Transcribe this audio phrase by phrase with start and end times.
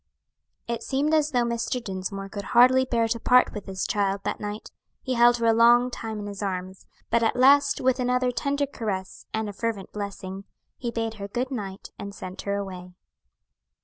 [0.67, 1.79] It seemed as though Mr.
[1.79, 4.71] Dinsmore could hardly bear to part with his child that night;
[5.03, 8.65] he held her a long time in his arms, but at last, with another tender
[8.65, 10.45] caress, and a fervent blessing,
[10.75, 12.95] he bade her good night and sent her away.